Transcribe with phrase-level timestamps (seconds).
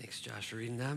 [0.00, 0.96] Thanks, Josh, for reading that.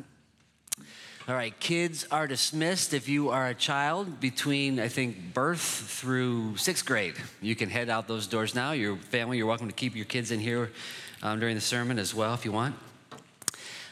[1.28, 2.94] All right, kids are dismissed.
[2.94, 7.90] If you are a child between, I think, birth through sixth grade, you can head
[7.90, 8.72] out those doors now.
[8.72, 10.72] Your family, you're welcome to keep your kids in here
[11.22, 12.78] um, during the sermon as well if you want.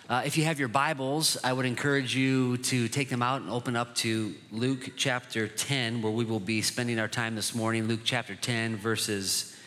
[0.08, 3.50] Uh, if you have your Bibles, I would encourage you to take them out and
[3.50, 7.86] open up to Luke chapter 10, where we will be spending our time this morning.
[7.86, 9.58] Luke chapter 10, verses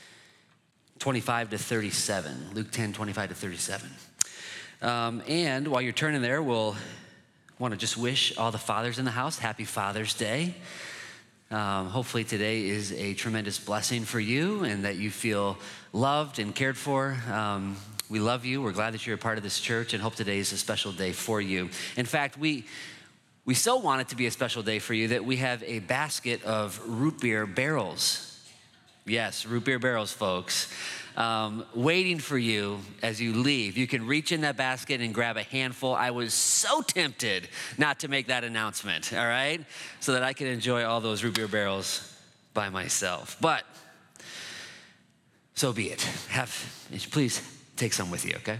[1.01, 2.53] 25 to 37.
[2.55, 3.91] Luke 10, 25 to 37.
[4.85, 6.77] Um, and while you're turning there, we'll
[7.59, 10.55] want to just wish all the fathers in the house happy Father's Day.
[11.51, 15.57] Um, hopefully, today is a tremendous blessing for you and that you feel
[15.95, 17.17] loved and cared for.
[17.33, 17.79] Um,
[18.11, 18.61] we love you.
[18.61, 20.93] We're glad that you're a part of this church and hope today is a special
[20.93, 21.71] day for you.
[21.97, 22.67] In fact, we,
[23.47, 25.79] we so want it to be a special day for you that we have a
[25.79, 28.39] basket of root beer barrels.
[29.07, 30.71] Yes, root beer barrels, folks
[31.17, 33.77] um, waiting for you as you leave.
[33.77, 35.95] You can reach in that basket and grab a handful.
[35.95, 39.65] I was so tempted not to make that announcement, all right?
[40.01, 42.17] So that I could enjoy all those root beer barrels
[42.53, 43.37] by myself.
[43.41, 43.65] But
[45.55, 46.03] so be it.
[46.31, 46.51] Have,
[47.11, 47.41] please
[47.77, 48.59] take some with you, okay?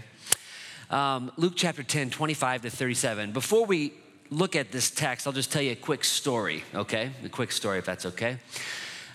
[0.89, 3.31] Um, Luke chapter 10, 25 to 37.
[3.31, 3.93] Before we
[4.29, 7.11] look at this text, I'll just tell you a quick story, okay?
[7.23, 8.37] A quick story, if that's okay.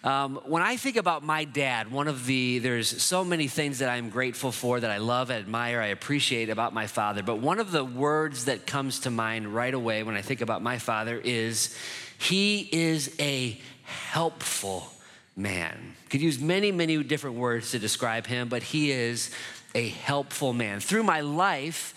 [0.02, 3.90] Um, when I think about my dad, one of the, there's so many things that
[3.90, 7.22] I'm grateful for, that I love, admire, I appreciate about my father.
[7.22, 10.62] But one of the words that comes to mind right away when I think about
[10.62, 11.76] my father is,
[12.18, 14.90] he is a helpful
[15.36, 15.94] man.
[16.08, 19.30] Could use many, many different words to describe him, but he is
[19.74, 20.80] a helpful man.
[20.80, 21.94] Through my life,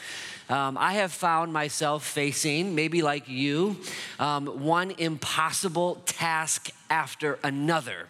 [0.50, 3.78] um, I have found myself facing, maybe like you,
[4.20, 8.08] um, one impossible task after another.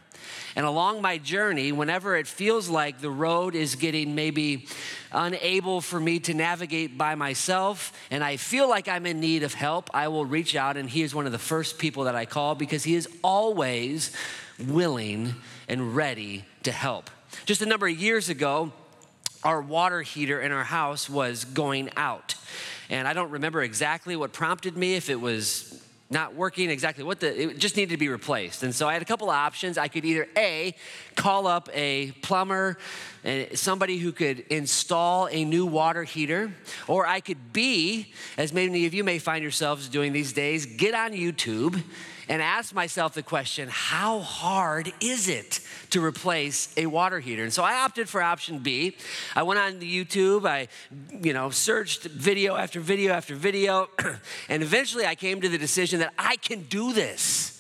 [0.56, 4.68] And along my journey, whenever it feels like the road is getting maybe
[5.12, 9.54] unable for me to navigate by myself, and I feel like I'm in need of
[9.54, 12.26] help, I will reach out, and he is one of the first people that I
[12.26, 14.12] call because he is always
[14.68, 15.36] willing
[15.68, 17.10] and ready to help.
[17.46, 18.72] Just a number of years ago,
[19.44, 22.36] our water heater in our house was going out.
[22.90, 25.82] And I don't remember exactly what prompted me, if it was
[26.14, 29.02] not working exactly what the it just needed to be replaced and so i had
[29.02, 30.76] a couple of options i could either a
[31.16, 32.78] call up a plumber
[33.24, 36.54] and somebody who could install a new water heater
[36.88, 40.94] or i could b as many of you may find yourselves doing these days get
[40.94, 41.82] on youtube
[42.34, 45.60] and ask myself the question how hard is it
[45.92, 47.44] to replace a water heater?
[47.44, 48.98] And so I opted for option B.
[49.36, 50.68] I went on YouTube, I
[51.12, 53.88] you know, searched video after video after video,
[54.50, 57.53] and eventually I came to the decision that I can do this.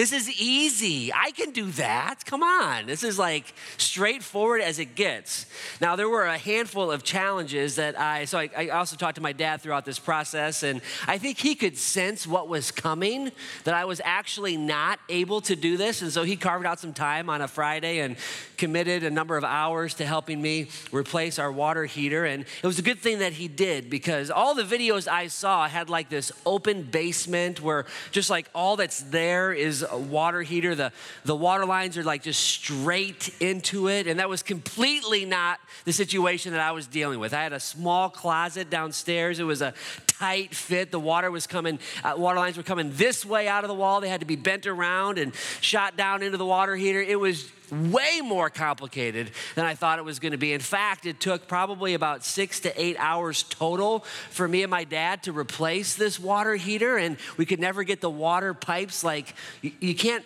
[0.00, 1.12] This is easy.
[1.12, 2.24] I can do that.
[2.24, 2.86] Come on.
[2.86, 5.44] This is like straightforward as it gets.
[5.78, 9.20] Now, there were a handful of challenges that I, so I, I, also talked to
[9.20, 13.30] my dad throughout this process, and I think he could sense what was coming,
[13.64, 16.00] that I was actually not able to do this.
[16.00, 18.16] And so he carved out some time on a Friday and
[18.56, 22.24] committed a number of hours to helping me replace our water heater.
[22.24, 25.68] And it was a good thing that he did because all the videos I saw
[25.68, 30.74] had like this open basement where just like all that's there is a water heater.
[30.74, 30.92] The,
[31.24, 34.06] the water lines are like just straight into it.
[34.06, 37.34] And that was completely not the situation that I was dealing with.
[37.34, 39.38] I had a small closet downstairs.
[39.38, 39.74] It was a
[40.20, 40.90] tight fit.
[40.90, 44.02] The water was coming, uh, water lines were coming this way out of the wall.
[44.02, 47.00] They had to be bent around and shot down into the water heater.
[47.00, 50.52] It was way more complicated than I thought it was going to be.
[50.52, 54.84] In fact, it took probably about six to eight hours total for me and my
[54.84, 59.34] dad to replace this water heater, and we could never get the water pipes like
[59.62, 60.24] you, you can't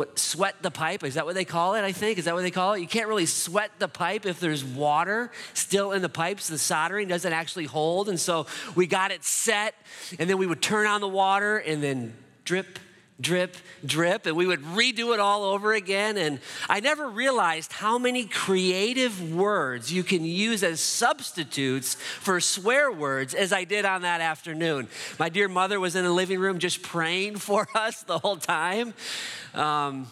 [0.00, 1.04] what sweat the pipe?
[1.04, 2.18] Is that what they call it i think?
[2.18, 2.80] Is that what they call it?
[2.80, 6.48] You can't really sweat the pipe if there's water still in the pipes.
[6.48, 8.08] The soldering doesn't actually hold.
[8.08, 9.74] And so we got it set
[10.18, 12.78] and then we would turn on the water and then drip
[13.20, 16.16] drip, drip, and we would redo it all over again.
[16.16, 22.90] And I never realized how many creative words you can use as substitutes for swear
[22.90, 24.88] words as I did on that afternoon.
[25.18, 28.94] My dear mother was in the living room just praying for us the whole time.
[29.54, 30.06] Um,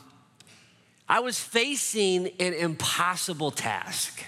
[1.09, 4.23] I was facing an impossible task.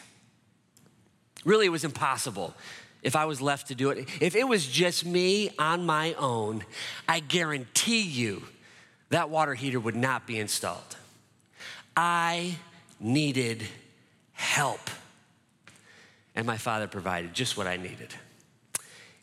[1.45, 2.55] Really, it was impossible
[3.03, 4.09] if I was left to do it.
[4.21, 6.65] If it was just me on my own,
[7.09, 8.43] I guarantee you
[9.11, 10.97] that water heater would not be installed.
[11.97, 12.57] I
[12.99, 13.63] needed
[14.33, 14.91] help.
[16.35, 18.15] And my father provided just what I needed.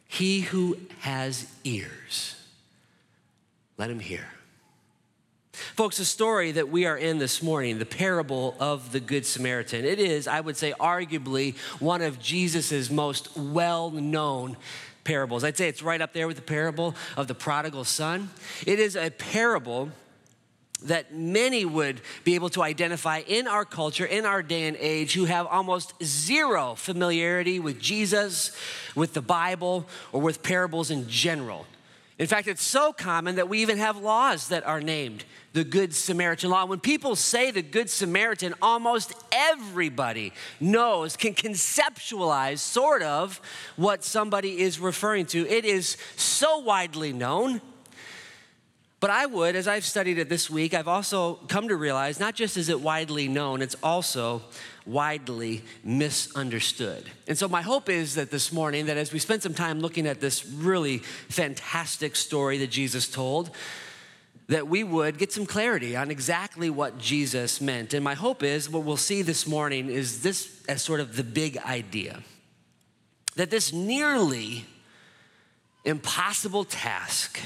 [0.07, 2.35] He who has ears,
[3.77, 4.25] let him hear.
[5.75, 9.85] Folks, the story that we are in this morning, the parable of the Good Samaritan,
[9.85, 14.55] it is, I would say, arguably one of Jesus' most well known
[15.07, 15.45] parables.
[15.45, 18.29] I'd say it's right up there with the parable of the prodigal son.
[18.65, 19.89] It is a parable
[20.83, 25.13] that many would be able to identify in our culture, in our day and age,
[25.13, 28.55] who have almost zero familiarity with Jesus,
[28.95, 31.65] with the Bible, or with parables in general.
[32.19, 35.23] In fact, it's so common that we even have laws that are named
[35.53, 36.65] the Good Samaritan law.
[36.65, 43.39] When people say the Good Samaritan, almost everybody knows, can conceptualize sort of
[43.75, 45.47] what somebody is referring to.
[45.47, 47.61] It is so widely known
[48.99, 52.33] but I would, as I've studied it this week, I've also come to realize not
[52.33, 54.41] just is it widely known, it's also
[54.87, 57.03] widely misunderstood.
[57.27, 60.07] And so my hope is that this morning, that as we spend some time looking
[60.07, 60.99] at this really
[61.29, 63.51] fantastic story that Jesus told,
[64.47, 67.93] that we would get some clarity on exactly what Jesus meant.
[67.93, 71.23] And my hope is what we'll see this morning is this as sort of the
[71.23, 72.23] big idea
[73.35, 74.65] that this nearly
[75.85, 77.39] impossible task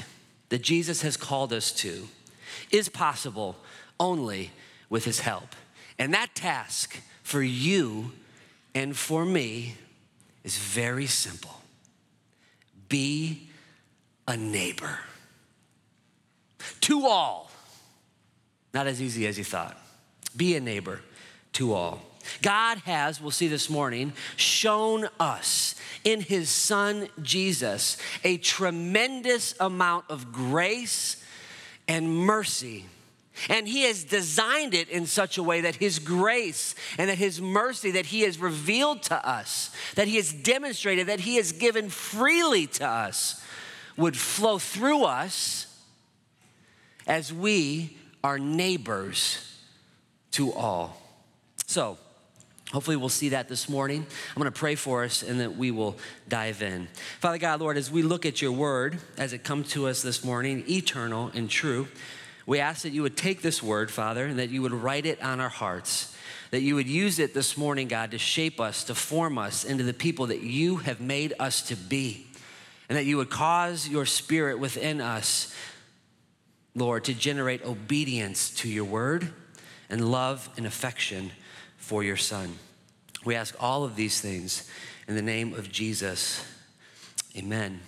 [0.52, 2.08] that Jesus has called us to
[2.70, 3.56] is possible
[3.98, 4.50] only
[4.90, 5.56] with his help.
[5.98, 8.12] And that task for you
[8.74, 9.76] and for me
[10.44, 11.62] is very simple
[12.90, 13.48] be
[14.28, 14.98] a neighbor
[16.82, 17.50] to all.
[18.74, 19.78] Not as easy as you thought.
[20.36, 21.00] Be a neighbor
[21.54, 22.02] to all.
[22.40, 25.74] God has, we'll see this morning, shown us
[26.04, 31.24] in his son Jesus a tremendous amount of grace
[31.88, 32.86] and mercy.
[33.48, 37.40] And he has designed it in such a way that his grace and that his
[37.40, 41.88] mercy that he has revealed to us, that he has demonstrated, that he has given
[41.88, 43.42] freely to us,
[43.96, 45.66] would flow through us
[47.06, 49.58] as we are neighbors
[50.32, 51.00] to all.
[51.66, 51.98] So,
[52.72, 54.06] Hopefully, we'll see that this morning.
[54.34, 56.88] I'm going to pray for us and that we will dive in.
[57.20, 60.24] Father God, Lord, as we look at your word, as it comes to us this
[60.24, 61.88] morning, eternal and true,
[62.46, 65.22] we ask that you would take this word, Father, and that you would write it
[65.22, 66.16] on our hearts,
[66.50, 69.84] that you would use it this morning, God, to shape us, to form us into
[69.84, 72.26] the people that you have made us to be,
[72.88, 75.54] and that you would cause your spirit within us,
[76.74, 79.30] Lord, to generate obedience to your word
[79.90, 81.32] and love and affection
[81.82, 82.56] for your Son.
[83.24, 84.70] We ask all of these things
[85.08, 86.44] in the name of Jesus.
[87.36, 87.80] Amen.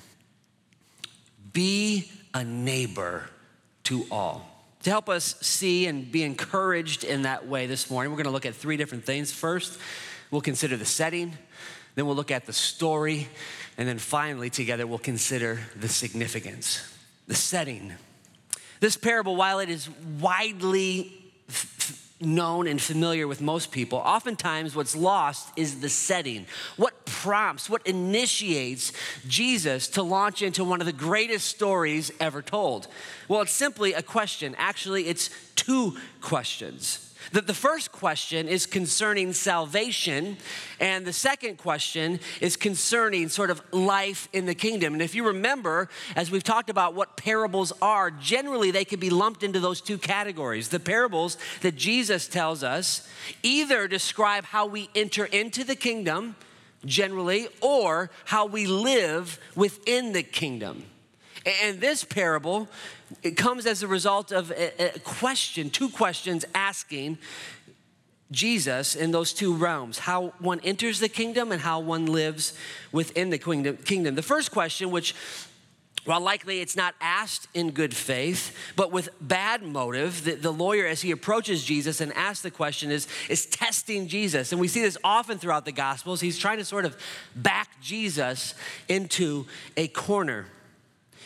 [1.52, 3.30] Be a neighbor
[3.84, 4.50] to all.
[4.82, 8.32] To help us see and be encouraged in that way this morning, we're going to
[8.32, 9.32] look at three different things.
[9.32, 9.78] First,
[10.30, 11.38] we'll consider the setting,
[11.94, 13.28] then we'll look at the story,
[13.78, 16.92] and then finally, together, we'll consider the significance.
[17.28, 17.94] The setting.
[18.80, 19.88] This parable, while it is
[20.20, 21.12] widely
[22.20, 23.98] known and familiar with most people.
[23.98, 26.46] Oftentimes, what's lost is the setting.
[26.76, 28.92] What prompts, what initiates
[29.26, 32.86] Jesus to launch into one of the greatest stories ever told?
[33.28, 34.54] Well, it's simply a question.
[34.58, 37.13] Actually, it's two questions.
[37.32, 40.36] The, the first question is concerning salvation,
[40.80, 44.92] and the second question is concerning sort of life in the kingdom.
[44.92, 49.10] And if you remember, as we've talked about what parables are, generally they can be
[49.10, 50.68] lumped into those two categories.
[50.68, 53.08] The parables that Jesus tells us
[53.42, 56.36] either describe how we enter into the kingdom,
[56.84, 60.84] generally, or how we live within the kingdom.
[61.46, 62.68] And this parable,
[63.22, 67.18] it comes as a result of a, question, two questions asking
[68.30, 72.54] Jesus in those two realms how one enters the kingdom and how one lives
[72.92, 74.14] within the kingdom.
[74.14, 75.14] The first question, which
[76.04, 80.86] while likely it's not asked in good faith, but with bad motive, the, the, lawyer,
[80.86, 84.52] as he approaches Jesus and asks the question, is, is testing Jesus.
[84.52, 86.20] And we see this often throughout the Gospels.
[86.20, 86.96] He's trying to sort of
[87.34, 88.54] back Jesus
[88.86, 89.46] into
[89.78, 90.46] a corner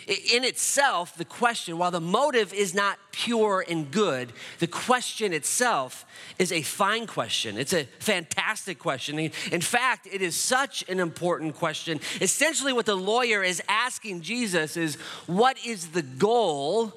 [0.08, 6.06] in itself, the question, while the motive is not pure and good, the question itself
[6.38, 7.58] is a fine question.
[7.58, 9.18] It's a fantastic question.
[9.18, 12.00] In fact, it is such an important question.
[12.22, 14.94] Essentially, what the lawyer is asking Jesus is
[15.26, 16.94] what is the goal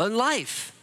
[0.00, 0.76] in life?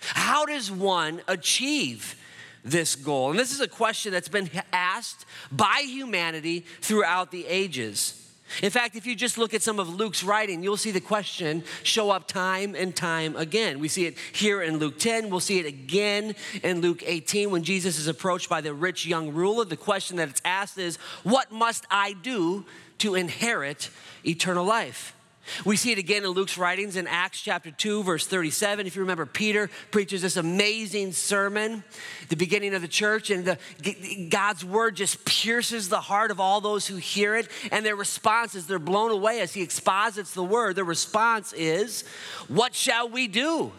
[0.00, 2.16] How does one achieve
[2.62, 3.30] this goal?
[3.30, 8.21] And this is a question that's been asked by humanity throughout the ages.
[8.60, 11.64] In fact, if you just look at some of Luke's writing, you'll see the question
[11.82, 13.78] show up time and time again.
[13.78, 15.30] We see it here in Luke 10.
[15.30, 19.32] We'll see it again in Luke 18 when Jesus is approached by the rich young
[19.32, 19.64] ruler.
[19.64, 22.66] The question that it's asked is, What must I do
[22.98, 23.90] to inherit
[24.24, 25.14] eternal life?
[25.64, 28.86] We see it again in Luke's writings in Acts chapter 2, verse 37.
[28.86, 31.84] If you remember, Peter preaches this amazing sermon
[32.28, 36.60] the beginning of the church, and the, God's word just pierces the heart of all
[36.60, 37.48] those who hear it.
[37.70, 40.76] And their response is they're blown away as he exposits the word.
[40.76, 42.04] Their response is,
[42.48, 43.72] What shall we do?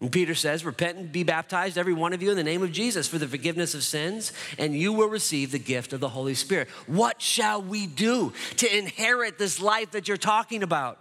[0.00, 2.72] And Peter says, Repent and be baptized, every one of you, in the name of
[2.72, 6.34] Jesus for the forgiveness of sins, and you will receive the gift of the Holy
[6.34, 6.68] Spirit.
[6.86, 10.98] What shall we do to inherit this life that you're talking about?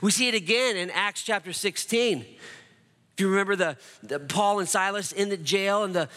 [0.00, 2.24] We see it again in Acts chapter 16.
[3.18, 6.08] If you remember the, the, Paul and Silas in the jail and the,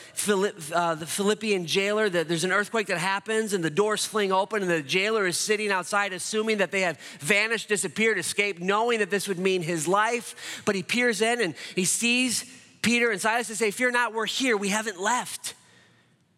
[0.72, 4.62] uh, the Philippian jailer, that there's an earthquake that happens and the doors fling open
[4.62, 9.10] and the jailer is sitting outside, assuming that they have vanished, disappeared, escaped, knowing that
[9.10, 10.62] this would mean his life.
[10.64, 12.46] But he peers in and he sees
[12.84, 14.56] Peter and Silas and say, "Fear not, we're here.
[14.56, 15.56] We haven't left."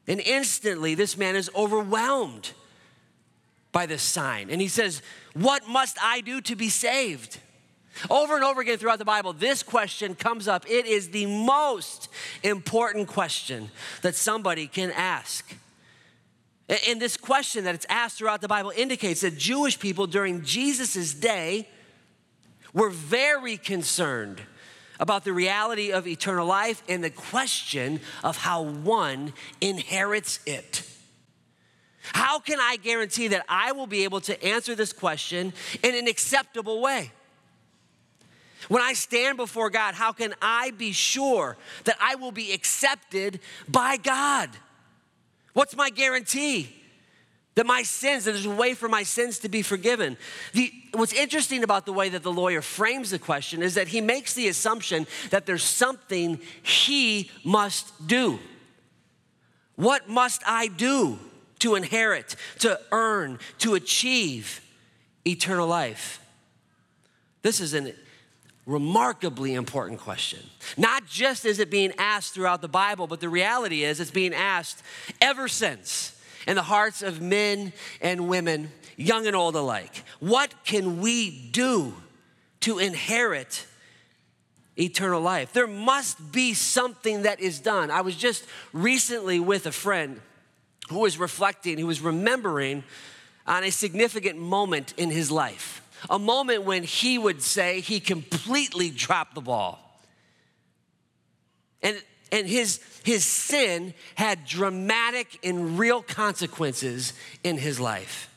[0.07, 2.51] And instantly, this man is overwhelmed
[3.73, 5.01] by this sign, and he says,
[5.33, 7.39] "What must I do to be saved?"
[8.09, 10.65] Over and over again throughout the Bible, this question comes up.
[10.69, 12.09] It is the most
[12.41, 13.69] important question
[14.01, 15.55] that somebody can ask.
[16.87, 21.13] And this question that it's asked throughout the Bible indicates that Jewish people during Jesus'
[21.13, 21.67] day
[22.73, 24.41] were very concerned
[24.99, 30.83] about the reality of eternal life and the question of how one inherits it.
[32.11, 36.07] How can I guarantee that I will be able to answer this question in an
[36.07, 37.11] acceptable way?
[38.69, 43.39] When I stand before God, how can I be sure that I will be accepted
[43.67, 44.49] by God?
[45.53, 46.73] What's my guarantee?
[47.55, 50.17] That my sins, that there's a way for my sins to be forgiven.
[50.53, 54.01] The, what's interesting about the way that the lawyer frames the question is that he
[54.01, 58.39] makes the assumption that there's something he must do.
[59.75, 61.19] What must I do
[61.59, 64.61] to inherit, to earn, to achieve
[65.25, 66.19] eternal life?
[67.43, 67.93] This is an
[68.65, 70.39] remarkably important question.
[70.77, 74.33] Not just is it being asked throughout the Bible, but the reality is it's being
[74.33, 74.81] asked
[75.21, 80.03] ever since in the hearts of men and women, young and old alike.
[80.19, 81.93] What can we do
[82.61, 83.65] to inherit
[84.77, 85.51] eternal life?
[85.53, 87.91] There must be something that is done.
[87.91, 90.21] I was just recently with a friend
[90.89, 92.83] who was reflecting, who was remembering
[93.45, 98.89] on a significant moment in his life a moment when he would say he completely
[98.89, 99.79] dropped the ball.
[101.81, 108.29] And, and his, his sin had dramatic and real consequences in his life.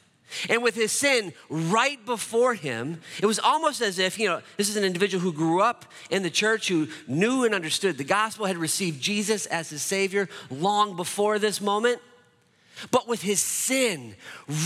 [0.49, 4.68] And with his sin right before him, it was almost as if, you know, this
[4.68, 8.46] is an individual who grew up in the church, who knew and understood the gospel,
[8.46, 12.00] had received Jesus as his Savior long before this moment
[12.90, 14.14] but with his sin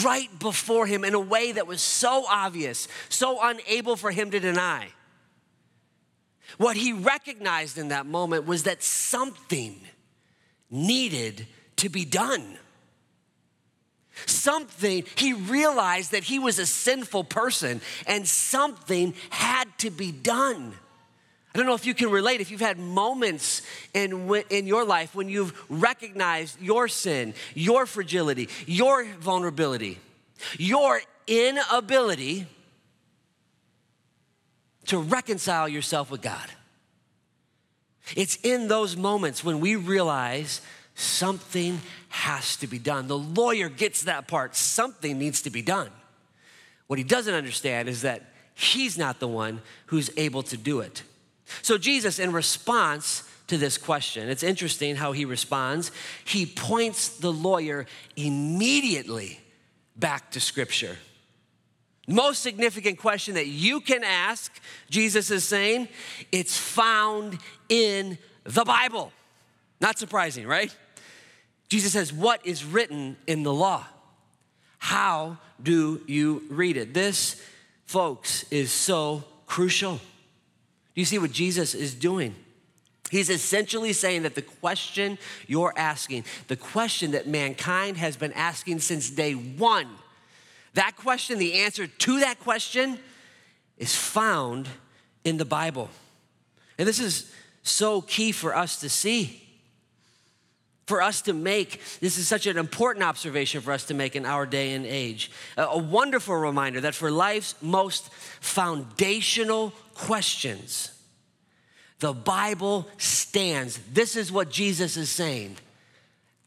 [0.03, 4.41] right before him in a way that was so obvious, so unable for him to
[4.41, 4.89] deny.
[6.59, 9.81] What he recognized in that moment was that something
[10.71, 12.59] needed to be done.
[14.27, 20.75] Something, he realized that he was a sinful person and something had to be done.
[21.53, 25.15] I don't know if you can relate, if you've had moments in, in your life
[25.17, 29.99] when you've recognized your sin, your fragility, your vulnerability,
[30.59, 32.47] your inability
[34.87, 36.51] to reconcile yourself with God.
[38.17, 40.61] It's in those moments when we realize
[40.95, 43.09] something has to be done.
[43.09, 44.57] The lawyer gets that part.
[44.57, 45.91] Something needs to be done.
[46.87, 48.23] What he doesn't understand is that
[48.55, 51.03] he's not the one who's able to do it.
[51.63, 55.91] So, Jesus, in response to this question, it's interesting how he responds.
[56.25, 59.41] He points the lawyer immediately
[59.97, 60.97] back to Scripture.
[62.09, 64.53] Most significant question that you can ask,
[64.89, 65.89] Jesus is saying,
[66.33, 67.39] it's found
[67.69, 69.13] in the Bible.
[69.81, 70.75] Not surprising, right?
[71.69, 73.87] Jesus says, What is written in the law?
[74.79, 76.93] How do you read it?
[76.93, 77.41] This,
[77.87, 80.01] folks, is so crucial.
[80.95, 82.35] Do you see what Jesus is doing?
[83.11, 85.19] He's essentially saying that the question
[85.49, 89.89] you're asking, the question that mankind has been asking since day one,
[90.75, 92.99] that question, the answer to that question
[93.79, 94.69] is found
[95.25, 95.89] in the Bible.
[96.79, 99.43] And this is so key for us to see,
[100.87, 101.81] for us to make.
[102.01, 105.33] This is such an important observation for us to make in our day and age.
[105.57, 110.93] A, wonderful reminder that for life's most foundational questions.
[111.99, 115.57] The Bible stands, this is what Jesus is saying,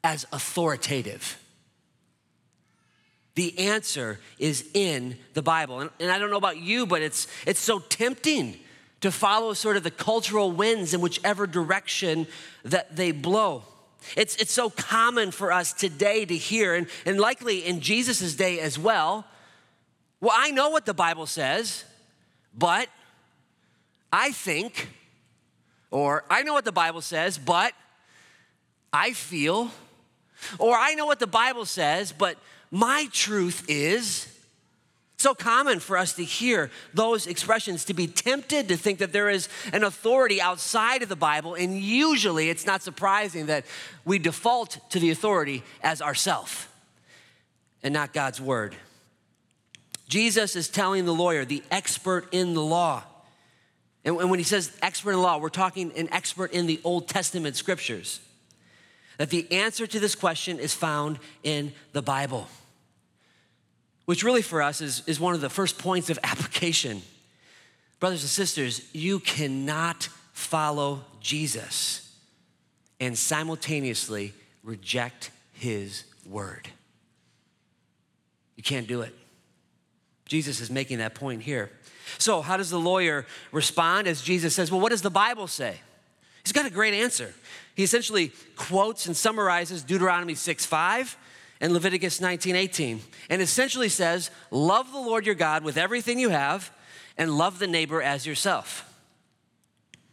[0.03, 1.39] as authoritative.
[3.36, 5.81] The answer is in the Bible.
[5.81, 8.57] And, and I don't know about you, but it's, it's so tempting
[9.01, 12.25] to follow sort of the cultural winds in whichever direction
[12.63, 13.63] that they blow.
[14.17, 18.60] It's, it's so common for us today to hear, and, and likely in Jesus' day
[18.60, 19.25] as well.
[20.19, 21.83] Well, I know what the Bible says,
[22.57, 22.88] but
[24.13, 24.89] I think,
[25.89, 27.74] or I know what the Bible says, but
[28.93, 29.72] I feel,
[30.60, 32.38] or I know what the Bible says, but
[32.70, 34.29] my truth is.
[35.17, 39.29] So common for us to hear those expressions, to be tempted to think that there
[39.29, 43.65] is an authority outside of the Bible, and usually it's not surprising that
[44.05, 46.72] we default to the authority as ourself
[47.82, 48.75] and not God's word.
[50.08, 53.03] Jesus is telling the lawyer, the expert in the law,
[54.05, 57.55] and when he says expert in law, we're talking an expert in the Old Testament
[57.55, 58.19] scriptures,
[59.17, 62.48] that the answer to this question is found in the Bible
[64.05, 67.01] which really for us is, is one of the first points of application.
[68.00, 72.15] Brothers and sisters, you cannot follow Jesus
[73.00, 74.33] and simultaneously
[74.63, 76.69] reject his word.
[78.55, 79.13] You can't do it.
[80.25, 81.69] Jesus is making that point here.
[82.17, 85.79] So, how does the lawyer respond as Jesus says, Well, what does the Bible say?
[86.43, 87.34] He's got a great answer.
[87.75, 91.17] He essentially quotes and summarizes Deuteronomy 6 5
[91.62, 96.29] and Leviticus 19 18, and essentially says, Love the Lord your God with everything you
[96.29, 96.72] have,
[97.17, 98.89] and love the neighbor as yourself.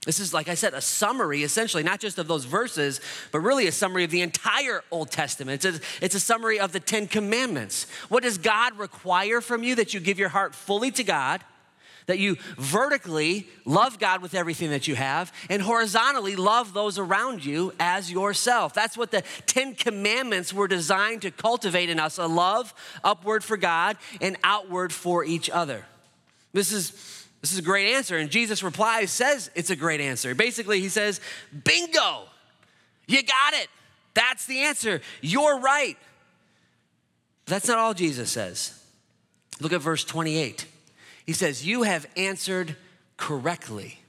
[0.07, 3.02] This is, like I said, a summary, essentially, not just of those verses,
[3.33, 5.62] but really a summary of the entire Old Testament.
[5.62, 7.87] It's a, it's a, summary of the Ten Commandments.
[8.09, 9.75] What does God require from you?
[9.75, 11.45] That you give your heart fully to God,
[12.11, 17.45] that you vertically love God with everything that you have, and horizontally love those around
[17.45, 18.75] you as yourself.
[18.75, 22.75] That's what the Ten Commandments were designed to cultivate in us a love
[23.05, 25.85] upward for God and outward for each other.
[26.52, 26.90] This is,
[27.43, 28.19] this is a great answer.
[28.19, 30.35] And Jesus' replies says it's a great answer.
[30.35, 31.21] Basically, he says,
[31.64, 32.25] Bingo,
[33.07, 33.69] you got it.
[34.14, 35.00] That's the answer.
[35.21, 35.97] You're right.
[37.47, 38.76] That's not all Jesus says.
[39.61, 40.67] Look at verse 28.
[41.27, 42.77] He says, You have answered
[43.16, 44.01] correctly.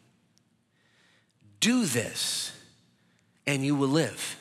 [1.60, 2.52] Do this,
[3.46, 4.38] and you will live.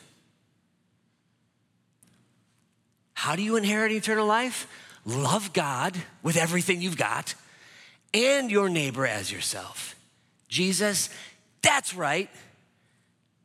[3.13, 4.67] How do you inherit eternal life?
[5.05, 7.35] Love God with everything you've got
[8.13, 9.95] and your neighbor as yourself.
[10.47, 11.09] Jesus,
[11.61, 12.29] that's right.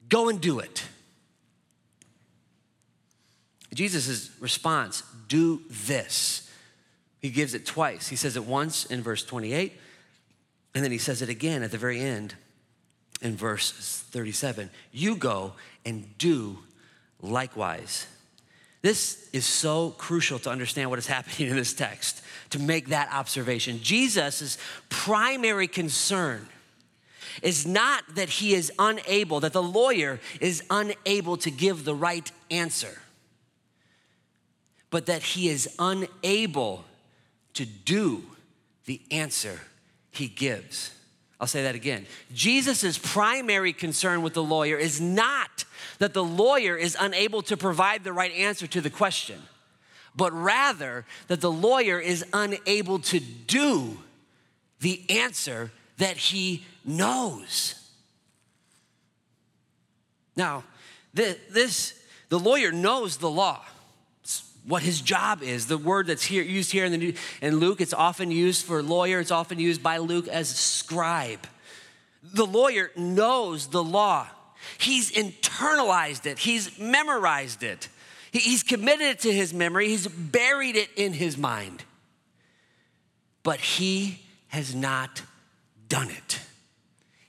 [0.09, 0.85] Go and do it.
[3.77, 6.46] Jesus' response do this
[7.21, 8.09] he gives it twice.
[8.09, 9.73] He says it once in verse 28,
[10.75, 12.35] and then he says it again at the very end
[13.23, 13.73] in verse
[14.11, 14.71] 37.
[14.93, 16.59] You go and do
[17.21, 18.07] likewise.
[18.83, 23.13] This is so crucial to understand what is happening in this text, to make that
[23.13, 23.81] observation.
[23.83, 26.47] Jesus' primary concern
[27.43, 32.31] is not that he is unable, that the lawyer is unable to give the right
[32.51, 33.01] answer,
[34.91, 36.85] but that he is unable
[37.57, 38.23] to do
[38.87, 39.61] the answer
[40.11, 40.93] he gives.
[41.39, 42.07] I'll say that again.
[42.33, 45.65] Jesus' primary concern with the lawyer is not
[45.99, 49.41] that the lawyer is unable to provide the right answer to the question,
[50.15, 53.99] but rather that the lawyer is unable to do
[54.81, 57.75] the answer that he knows.
[60.37, 60.65] Now,
[61.13, 63.65] this, the lawyer knows the law
[64.67, 65.67] what his job is.
[65.67, 69.21] The word that's here used here in, the in Luke, it's often used for lawyer,
[69.21, 71.47] it's often used by Luke as scribe.
[72.23, 74.27] The lawyer knows the law.
[74.79, 77.89] He's internalized it, he's memorized it.
[78.33, 81.85] He's committed it to his memory, he's buried it in his mind.
[83.43, 85.23] But he has not
[85.89, 86.41] done it.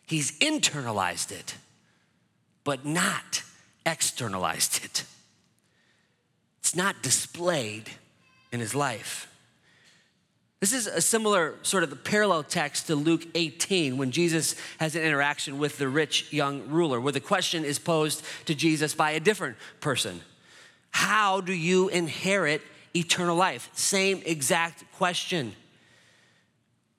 [0.08, 1.56] He's internalized it,
[2.64, 3.44] but not
[3.86, 5.04] externalized it.
[6.68, 7.90] It's not displayed
[8.52, 9.32] in his life.
[10.60, 15.02] This is a similar sort of parallel text to Luke 18 when Jesus has an
[15.02, 19.22] interaction with the rich young ruler, where the question is posed to Jesus by a
[19.22, 20.20] different person
[20.90, 22.62] How do you inherit
[22.94, 23.70] eternal life?
[23.72, 25.54] Same exact question.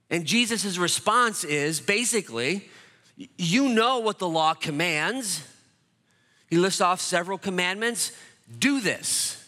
[0.08, 2.70] And Jesus' response is basically,
[3.36, 5.46] You know what the law commands.
[6.48, 8.12] He lists off several commandments.
[8.58, 9.44] Do this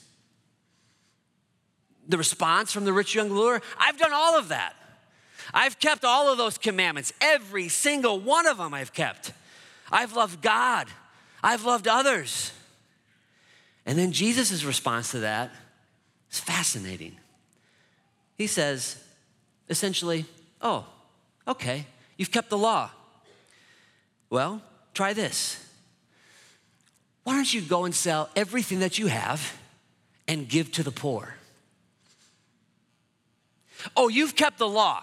[2.10, 3.60] the response from the rich young ruler?
[3.78, 4.74] I've done all of that.
[5.52, 7.12] I've kept all of those commandments.
[7.20, 9.32] Every single one of them I've kept.
[9.90, 10.88] I've loved God.
[11.42, 12.52] I've loved others.
[13.86, 15.50] And then Jesus' response to that
[16.30, 17.16] is fascinating.
[18.36, 19.02] he says
[19.68, 20.24] essentially,
[20.62, 20.84] Oh,
[21.48, 22.90] okay, you've kept the law.
[24.28, 24.62] Well,
[24.94, 25.66] try this.
[27.24, 29.56] Why don't you go and sell everything that you have
[30.28, 31.34] and give to the poor?
[33.96, 35.02] Oh, you've kept the law.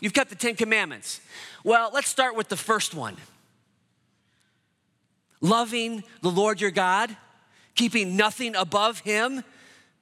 [0.00, 1.20] You've kept the Ten Commandments.
[1.62, 3.16] Well, let's start with the first one
[5.40, 7.14] loving the Lord your God,
[7.74, 9.44] keeping nothing above him,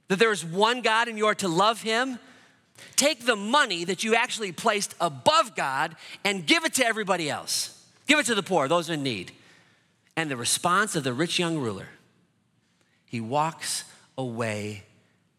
[0.07, 2.19] that there's one God and you are to love him.
[2.97, 7.85] Take the money that you actually placed above God and give it to everybody else.
[8.07, 9.33] Give it to the poor, those in need.
[10.17, 11.89] And the response of the rich young ruler,
[13.07, 13.85] he walks
[14.17, 14.85] away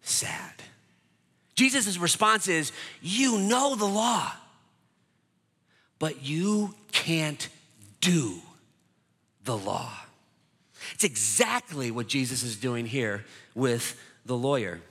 [0.02, 0.64] sad.
[1.56, 4.32] Jesus' response is, You know the law,
[6.00, 7.48] but you can't
[8.02, 8.40] do
[9.44, 9.92] the law.
[10.94, 14.82] It's exactly what Jesus is doing here with the lawyer.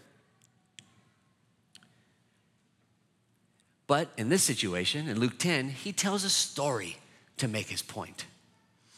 [3.86, 6.96] But in this situation, in Luke 10, he tells a story
[7.38, 8.26] to make his point.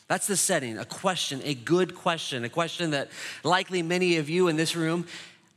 [0.07, 3.09] That's the setting, a question, a good question, a question that
[3.43, 5.07] likely many of you in this room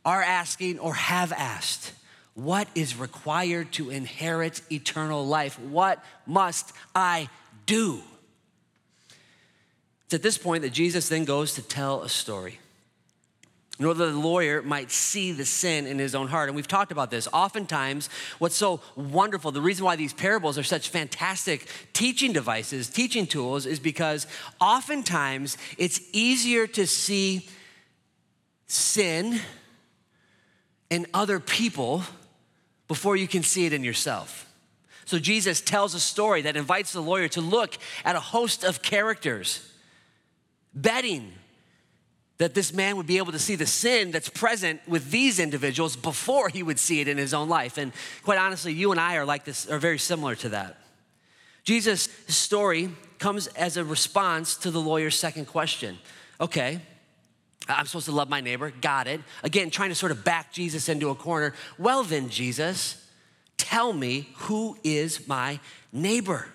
[0.05, 1.91] are asking or have asked.
[2.37, 5.57] What is required to inherit eternal life?
[5.59, 7.29] What must I
[7.65, 7.99] do?
[10.05, 12.59] It's at this point that Jesus then goes to tell a story
[13.79, 16.47] in order that the lawyer might see the sin in his own heart.
[16.47, 17.27] And we've talked about this.
[17.33, 23.25] Oftentimes, what's so wonderful, the reason why these parables are such fantastic teaching devices, teaching
[23.25, 24.27] tools, is because
[24.61, 27.47] oftentimes it's easier to see
[28.67, 29.39] sin
[30.91, 32.03] in other people
[32.87, 34.45] before you can see it in yourself.
[35.05, 38.81] So Jesus tells a story that invites the lawyer to look at a host of
[38.81, 39.65] characters,
[40.73, 41.31] betting
[42.37, 45.95] that this man would be able to see the sin that's present with these individuals
[45.95, 47.77] before he would see it in his own life.
[47.77, 47.91] And
[48.23, 50.77] quite honestly, you and I are like this, are very similar to that.
[51.63, 55.97] Jesus' story comes as a response to the lawyer's second question.
[56.39, 56.79] Okay,
[57.67, 59.21] I'm supposed to love my neighbor, got it.
[59.43, 61.53] Again, trying to sort of back Jesus into a corner.
[61.77, 63.05] Well, then, Jesus,
[63.57, 65.59] tell me who is my
[65.91, 66.47] neighbor?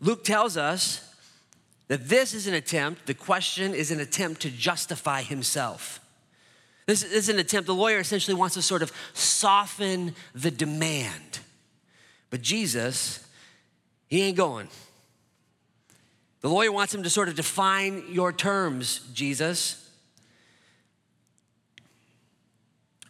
[0.00, 1.08] Luke tells us
[1.88, 6.00] that this is an attempt, the question is an attempt to justify himself.
[6.86, 11.38] This is an attempt, the lawyer essentially wants to sort of soften the demand.
[12.30, 13.24] But Jesus,
[14.08, 14.68] he ain't going.
[16.42, 19.78] The lawyer wants him to sort of define your terms, Jesus.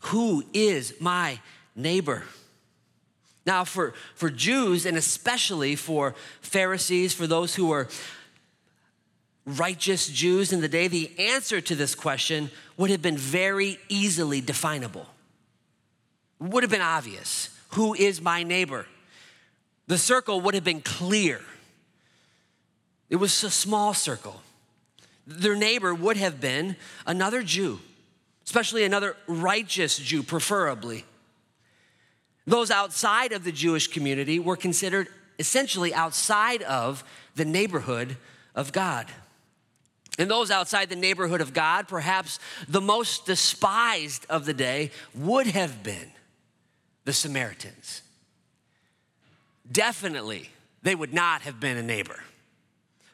[0.01, 1.41] Who is my
[1.75, 2.25] neighbor?
[3.47, 7.89] Now, for, for Jews, and especially for Pharisees, for those who were
[9.47, 14.41] righteous Jews in the day, the answer to this question would have been very easily
[14.41, 15.07] definable.
[16.39, 17.49] Would have been obvious.
[17.71, 18.87] Who is my neighbor?
[19.87, 21.41] The circle would have been clear.
[23.13, 24.41] It was a small circle.
[25.27, 27.79] Their neighbor would have been another Jew,
[28.47, 31.05] especially another righteous Jew, preferably.
[32.47, 38.17] Those outside of the Jewish community were considered essentially outside of the neighborhood
[38.55, 39.09] of God.
[40.19, 45.49] And those outside the neighborhood of God, perhaps the most despised of the day, would
[45.49, 46.13] have been
[47.05, 48.01] the Samaritans.
[49.71, 50.49] Definitely,
[50.83, 52.19] they would not have been a neighbor.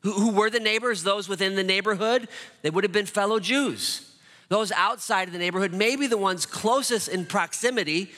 [0.02, 1.02] Who, who were the neighbors?
[1.02, 2.28] Those within the neighborhood?
[2.62, 4.16] They would have been fellow Jews.
[4.48, 8.10] Those outside of the neighborhood, maybe the ones closest in proximity,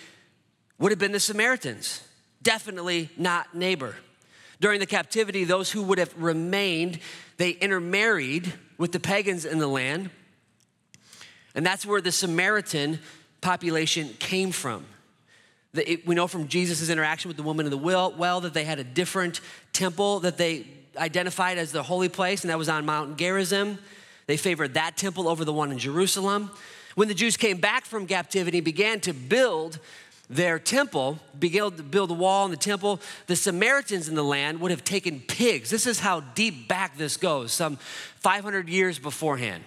[0.78, 2.02] would have been the Samaritans.
[2.42, 3.96] Definitely not neighbor.
[4.60, 7.00] During the captivity, those who would have remained,
[7.38, 10.10] they intermarried with the pagans in the land.
[11.54, 13.00] And that's where the Samaritan
[13.40, 14.84] population came from.
[15.72, 18.54] The, it, we know from Jesus' interaction with the woman in the well, well that
[18.54, 19.40] they had a different
[19.72, 23.78] temple that they identified as the holy place, and that was on Mount Gerizim.
[24.26, 26.50] They favored that temple over the one in Jerusalem.
[26.94, 29.78] When the Jews came back from captivity, began to build
[30.28, 34.60] their temple, began to build a wall in the temple, the Samaritans in the land
[34.60, 35.70] would have taken pigs.
[35.70, 37.76] This is how deep back this goes, some
[38.20, 39.64] 500 years beforehand.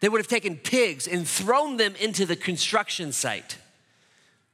[0.00, 3.58] They would have taken pigs and thrown them into the construction site.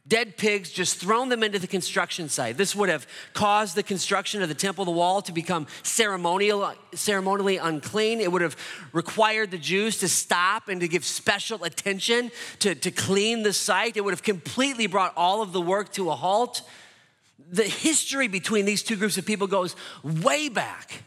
[0.09, 2.57] Dead pigs, just thrown them into the construction site.
[2.57, 6.73] This would have caused the construction of the temple, of the wall, to become ceremonial,
[6.95, 8.21] ceremonially unclean.
[8.21, 8.57] It would have
[8.93, 13.99] required the Jews to stop and to give special attention to, to clean the site.
[13.99, 16.63] It would have completely brought all of the work to a halt.
[17.51, 21.03] The history between these two groups of people goes way back.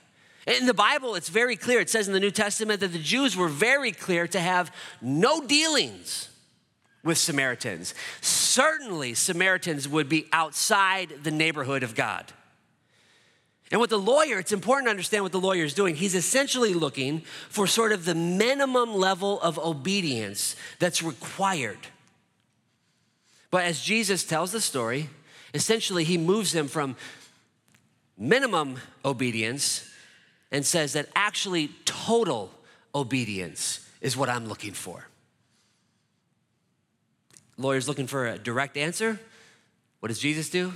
[0.45, 1.79] In the Bible, it's very clear.
[1.79, 5.45] It says in the New Testament that the Jews were very clear to have no
[5.45, 6.30] dealings
[7.03, 7.93] with Samaritans.
[8.21, 12.31] Certainly, Samaritans would be outside the neighborhood of God.
[13.71, 15.95] And with the lawyer, it's important to understand what the lawyer is doing.
[15.95, 21.79] He's essentially looking for sort of the minimum level of obedience that's required.
[23.49, 25.09] But as Jesus tells the story,
[25.53, 26.97] essentially he moves them from
[28.17, 29.89] minimum obedience
[30.51, 32.51] and says that actually total
[32.93, 35.07] obedience is what I'm looking for.
[37.61, 39.19] Lawyer's looking for a direct answer.
[39.99, 40.73] What does Jesus do?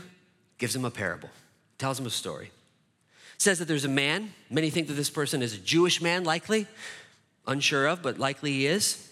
[0.58, 1.30] Gives him a parable,
[1.78, 2.52] tells him a story.
[3.38, 4.34] Says that there's a man.
[4.50, 6.68] Many think that this person is a Jewish man, likely.
[7.48, 9.10] Unsure of, but likely he is.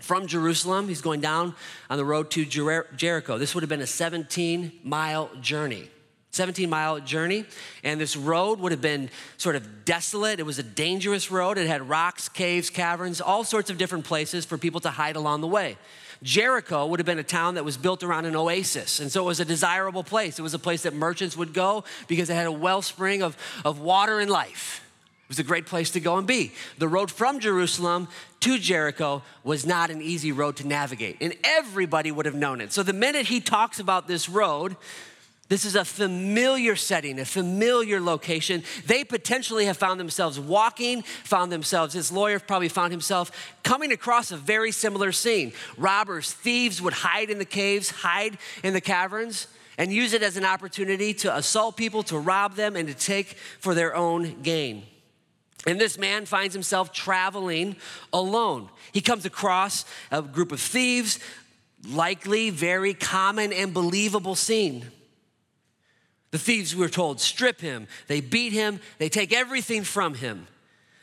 [0.00, 1.54] From Jerusalem, he's going down
[1.88, 3.38] on the road to Jer- Jericho.
[3.38, 5.88] This would have been a 17 mile journey.
[6.32, 7.44] 17 mile journey,
[7.82, 10.38] and this road would have been sort of desolate.
[10.38, 11.58] It was a dangerous road.
[11.58, 15.40] It had rocks, caves, caverns, all sorts of different places for people to hide along
[15.40, 15.76] the way.
[16.22, 19.00] Jericho would have been a town that was built around an oasis.
[19.00, 20.38] And so it was a desirable place.
[20.38, 23.80] It was a place that merchants would go because it had a wellspring of, of
[23.80, 24.84] water and life.
[25.24, 26.52] It was a great place to go and be.
[26.78, 28.08] The road from Jerusalem
[28.40, 32.72] to Jericho was not an easy road to navigate, and everybody would have known it.
[32.72, 34.76] So the minute he talks about this road,
[35.50, 38.62] this is a familiar setting, a familiar location.
[38.86, 44.30] They potentially have found themselves walking, found themselves, this lawyer probably found himself coming across
[44.30, 45.52] a very similar scene.
[45.76, 50.36] Robbers, thieves would hide in the caves, hide in the caverns, and use it as
[50.36, 54.84] an opportunity to assault people, to rob them, and to take for their own gain.
[55.66, 57.74] And this man finds himself traveling
[58.12, 58.68] alone.
[58.92, 61.18] He comes across a group of thieves,
[61.88, 64.86] likely very common and believable scene.
[66.30, 70.46] The thieves, we are told, strip him, they beat him, they take everything from him.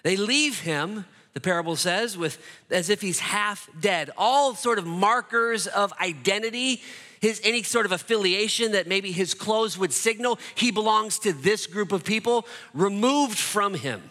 [0.04, 2.38] They leave him, the parable says, with
[2.72, 4.10] as if he's half dead.
[4.18, 6.82] All sort of markers of identity,
[7.20, 11.68] his any sort of affiliation that maybe his clothes would signal he belongs to this
[11.68, 14.02] group of people, removed from him.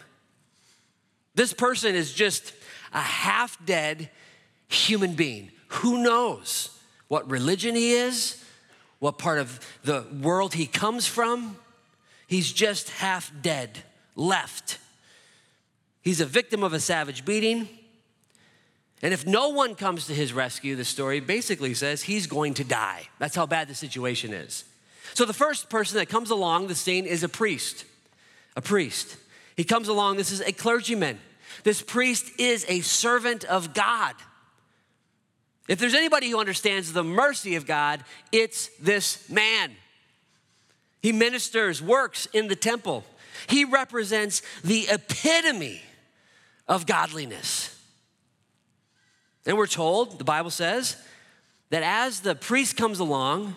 [1.33, 2.53] This person is just
[2.93, 4.09] a half dead
[4.67, 5.51] human being.
[5.69, 6.77] Who knows
[7.07, 8.43] what religion he is?
[8.99, 11.55] What part of the world he comes from.
[12.27, 13.79] He's just half dead,
[14.15, 14.79] left.
[16.01, 17.67] He's a victim of a savage beating.
[19.01, 22.63] And if no one comes to his rescue, the story basically says he's going to
[22.63, 23.03] die.
[23.19, 24.63] That's how bad the situation is.
[25.13, 27.85] So the first person that comes along the scene is a priest.
[28.55, 29.17] A priest.
[29.55, 31.19] He comes along, this is a clergyman.
[31.63, 34.15] This priest is a servant of God.
[35.67, 39.71] If there's anybody who understands the mercy of God, it's this man.
[41.01, 43.03] He ministers, works in the temple.
[43.47, 45.81] He represents the epitome
[46.67, 47.73] of godliness.
[49.45, 50.97] And we're told, the Bible says,
[51.69, 53.55] that as the priest comes along,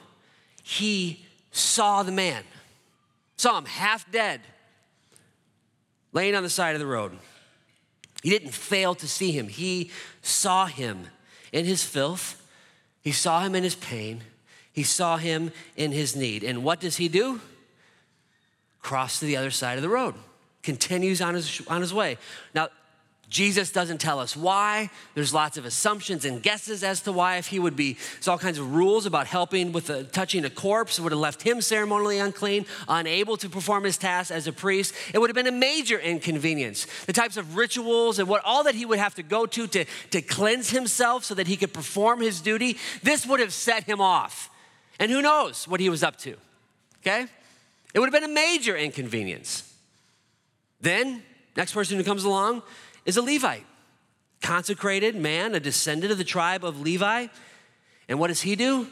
[0.62, 2.44] he saw the man,
[3.36, 4.40] saw him half dead,
[6.12, 7.16] laying on the side of the road.
[8.22, 9.90] He didn't fail to see him, he
[10.22, 11.06] saw him
[11.52, 12.40] in his filth,
[13.02, 14.22] he saw him in his pain,
[14.72, 16.44] he saw him in his need.
[16.44, 17.40] And what does he do?
[18.82, 20.14] Cross to the other side of the road,
[20.62, 22.18] continues on his, on his way.
[22.54, 22.68] Now,
[23.30, 24.90] Jesus doesn't tell us why.
[25.14, 27.36] There's lots of assumptions and guesses as to why.
[27.36, 30.98] If he would be, there's all kinds of rules about helping with touching a corpse.
[30.98, 34.94] It would have left him ceremonially unclean, unable to perform his task as a priest.
[35.14, 36.88] It would have been a major inconvenience.
[37.06, 39.84] The types of rituals and what all that he would have to go to to,
[40.10, 44.00] to cleanse himself so that he could perform his duty, this would have set him
[44.00, 44.50] off.
[44.98, 46.34] And who knows what he was up to,
[47.02, 47.26] okay?
[47.94, 49.72] It would have been a major inconvenience.
[50.80, 51.22] Then,
[51.56, 52.62] next person who comes along,
[53.04, 53.66] is a Levite,
[54.42, 57.26] consecrated man, a descendant of the tribe of Levi.
[58.08, 58.86] And what does he do?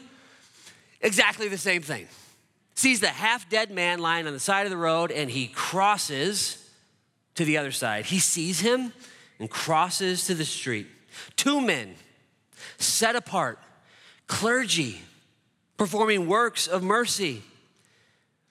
[1.01, 2.07] Exactly the same thing.
[2.75, 6.69] Sees the half dead man lying on the side of the road and he crosses
[7.35, 8.05] to the other side.
[8.05, 8.93] He sees him
[9.39, 10.87] and crosses to the street.
[11.35, 11.95] Two men
[12.77, 13.59] set apart,
[14.27, 15.01] clergy,
[15.77, 17.41] performing works of mercy.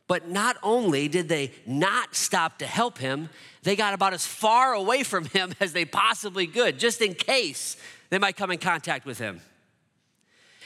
[0.09, 3.29] But not only did they not stop to help him,
[3.63, 7.77] they got about as far away from him as they possibly could, just in case
[8.11, 9.41] they might come in contact with him.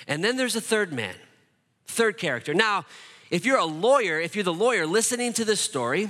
[0.08, 1.14] And then there's a third man,
[1.86, 2.54] third character.
[2.54, 2.86] Now,
[3.30, 6.08] if you're a lawyer, if you're the lawyer listening to this story,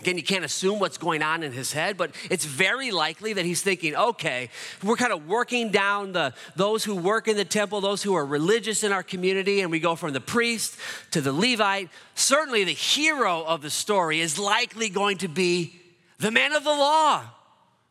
[0.00, 3.44] Again, you can't assume what's going on in his head, but it's very likely that
[3.44, 4.48] he's thinking, okay,
[4.84, 8.24] we're kind of working down the those who work in the temple, those who are
[8.24, 10.76] religious in our community, and we go from the priest
[11.10, 11.88] to the Levite.
[12.14, 15.80] Certainly the hero of the story is likely going to be
[16.18, 17.24] the man of the law,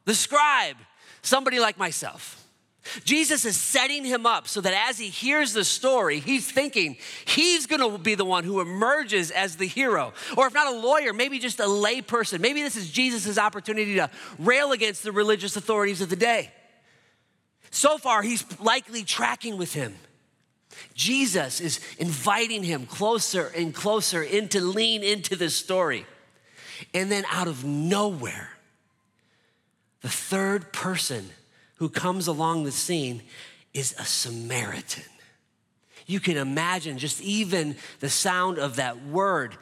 [0.06, 0.78] the scribe,
[1.22, 2.37] somebody like myself.
[3.04, 7.66] Jesus is setting him up so that as he hears the story, he's thinking he's
[7.66, 10.14] gonna be the one who emerges as the hero.
[10.36, 12.40] Or if not a lawyer, maybe just a layperson.
[12.40, 16.52] Maybe this is Jesus' opportunity to rail against the religious authorities of the day.
[17.72, 19.96] So far, he's likely tracking with him.
[20.94, 26.06] Jesus is inviting him closer and closer into lean into this story.
[26.94, 28.52] And then out of nowhere,
[30.02, 31.30] the third person
[31.78, 33.22] who comes along the scene
[33.74, 35.04] is a Samaritan.
[36.06, 39.56] You can imagine just even the sound of that word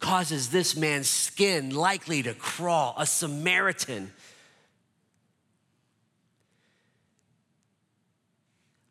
[0.00, 2.94] causes this man's skin likely to crawl.
[2.98, 4.12] A Samaritan.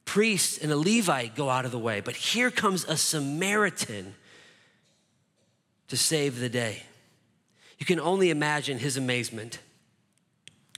[0.05, 4.15] Priests and a Levite go out of the way, but here comes a Samaritan
[5.89, 6.83] to save the day.
[7.77, 9.59] You can only imagine his amazement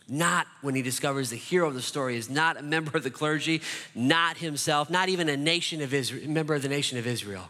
[0.07, 3.09] not when he discovers the hero of the story is not a member of the
[3.09, 3.61] clergy,
[3.93, 7.49] not himself, not even a nation of Israel, member of the nation of Israel,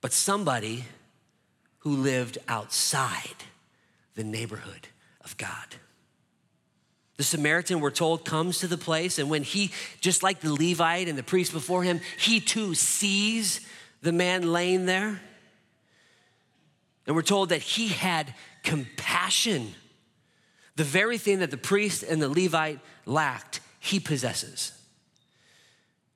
[0.00, 0.84] but somebody
[1.78, 3.44] who lived outside
[4.14, 4.88] the neighborhood
[5.24, 5.76] of God.
[7.16, 11.08] The Samaritan, we're told, comes to the place, and when he, just like the Levite
[11.08, 13.60] and the priest before him, he too sees
[14.02, 15.20] the man laying there.
[17.06, 19.74] And we're told that he had compassion
[20.78, 24.70] the very thing that the priest and the Levite lacked, he possesses.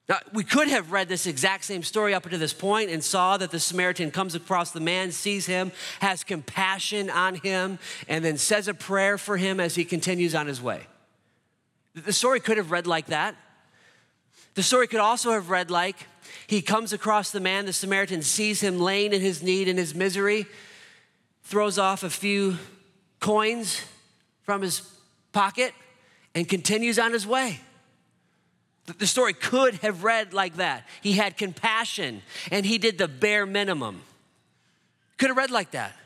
[0.09, 3.37] Now, we could have read this exact same story up to this point and saw
[3.39, 8.39] that the Samaritan comes across the man, sees him, has compassion on him, and then
[8.39, 10.87] says a prayer for him as he continues on his way.
[11.95, 13.35] The story could have read like that.
[14.55, 15.97] The story could also have read like
[16.47, 19.93] he comes across the man, the Samaritan sees him laying in his need and his
[19.93, 20.47] misery,
[21.43, 22.59] throws off a few
[23.19, 23.83] coins,
[24.53, 24.83] from his
[25.33, 25.73] pocket
[26.35, 27.59] and continues on his way.
[28.99, 30.87] The story could have read like that.
[31.01, 34.03] He had compassion and he did the bare minimum.
[35.17, 35.97] Could have read like that,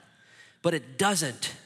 [0.63, 1.57] but it doesn't.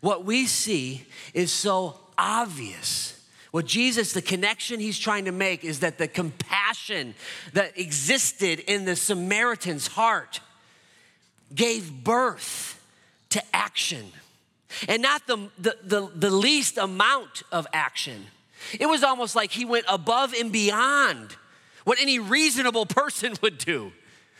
[0.00, 3.22] What we see is so obvious.
[3.50, 7.14] What Jesus, the connection he's trying to make is that the compassion
[7.52, 10.40] that existed in the Samaritan's heart
[11.54, 12.82] gave birth
[13.28, 14.12] to action
[14.88, 18.26] and not the, the, the, the least amount of action.
[18.78, 21.36] It was almost like he went above and beyond
[21.84, 23.92] what any reasonable person would do.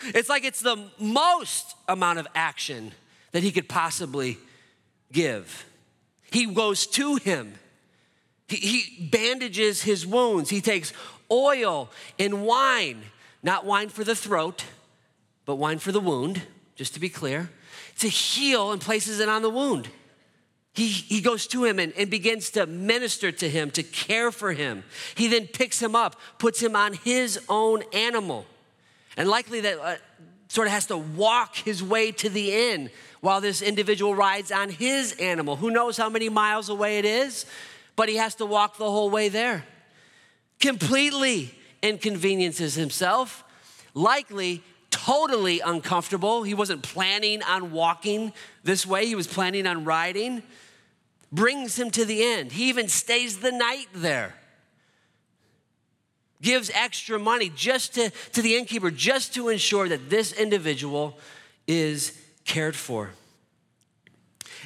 [0.02, 2.92] It's like it's the most amount of action
[3.32, 4.38] that he could possibly
[5.12, 5.64] give.
[6.30, 7.54] He goes to him,
[8.48, 10.92] he, he bandages his wounds, he takes
[11.30, 13.02] oil and wine,
[13.42, 14.64] not wine for the throat,
[15.44, 16.42] but wine for the wound,
[16.74, 17.50] just to be clear,
[17.98, 19.88] to heal and places it on the wound.
[20.76, 24.52] He, he goes to him and, and begins to minister to him, to care for
[24.52, 24.84] him.
[25.14, 28.44] He then picks him up, puts him on his own animal,
[29.16, 29.96] and likely that uh,
[30.48, 32.90] sort of has to walk his way to the inn
[33.22, 35.56] while this individual rides on his animal.
[35.56, 37.46] Who knows how many miles away it is,
[37.96, 39.64] but he has to walk the whole way there.
[40.60, 43.44] Completely inconveniences himself,
[43.94, 46.42] likely totally uncomfortable.
[46.42, 50.42] He wasn't planning on walking this way, he was planning on riding
[51.32, 52.52] brings him to the end.
[52.52, 54.34] He even stays the night there.
[56.42, 61.18] Gives extra money just to, to the innkeeper, just to ensure that this individual
[61.66, 63.10] is cared for.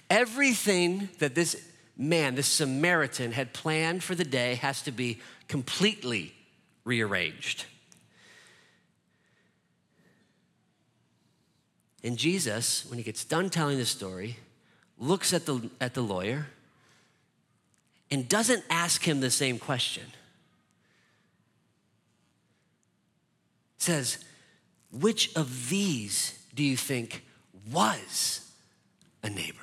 [0.09, 6.35] Everything that this man, this Samaritan, had planned for the day has to be completely
[6.85, 7.67] rearranged.
[12.03, 14.39] And Jesus, when he gets done telling the story,
[15.01, 16.47] looks at the, at the lawyer
[18.11, 20.05] and doesn't ask him the same question.
[23.79, 24.19] Says,
[24.93, 27.25] which of these do you think
[27.73, 28.47] was
[29.23, 29.57] a neighbor?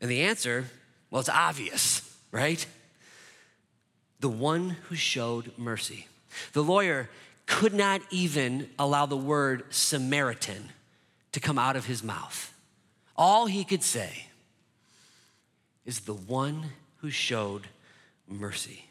[0.00, 0.66] And the answer,
[1.10, 2.66] well, it's obvious, right?
[4.20, 6.06] The one who showed mercy.
[6.52, 7.08] The lawyer
[7.46, 10.70] could not even allow the word Samaritan
[11.32, 12.52] to come out of his mouth.
[13.16, 14.26] All he could say
[15.84, 16.64] is the one
[16.98, 17.66] who showed
[18.28, 18.86] mercy.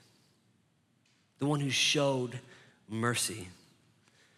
[1.39, 2.39] The one who showed
[2.89, 3.47] mercy.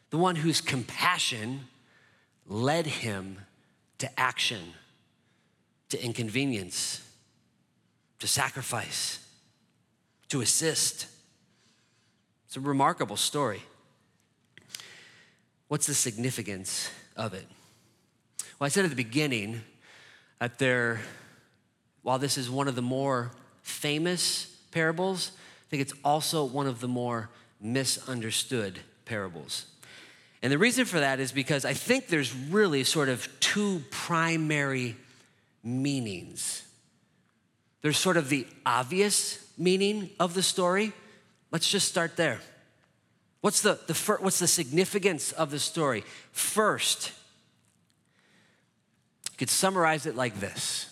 [0.10, 1.62] The one whose compassion
[2.48, 3.40] led him
[3.98, 4.74] to action,
[5.90, 7.02] to inconvenience,
[8.20, 9.20] to sacrifice,
[10.30, 11.08] to assist.
[12.48, 13.64] It's a remarkable story.
[15.68, 17.48] What's the significance of it?
[18.64, 19.62] Well, I said at the beginning
[20.40, 21.02] that there,
[22.02, 26.80] while this is one of the more famous parables, I think it's also one of
[26.80, 29.66] the more misunderstood parables.
[30.42, 34.96] And the reason for that is because I think there's really sort of two primary
[35.62, 36.66] meanings.
[37.82, 40.94] There's sort of the obvious meaning of the story.
[41.52, 42.40] Let's just start there.
[43.42, 46.06] What's the, the fir- what's the significance of the story?
[46.32, 47.12] First,
[49.34, 50.88] you could summarize it like this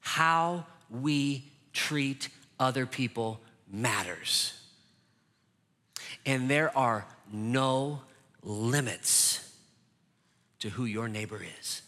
[0.00, 2.28] How we treat
[2.58, 3.40] other people
[3.70, 4.52] matters.
[6.24, 8.00] And there are no
[8.42, 9.48] limits
[10.58, 11.82] to who your neighbor is.